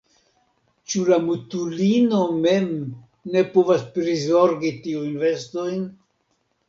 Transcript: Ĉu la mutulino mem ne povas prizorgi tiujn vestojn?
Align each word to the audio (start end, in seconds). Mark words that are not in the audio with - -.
Ĉu 0.93 1.01
la 1.09 1.17
mutulino 1.25 2.23
mem 2.45 2.71
ne 3.35 3.45
povas 3.57 3.87
prizorgi 3.99 4.73
tiujn 4.87 5.17
vestojn? 5.27 5.89